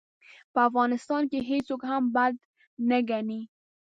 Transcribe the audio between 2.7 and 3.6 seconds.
نه ګڼي.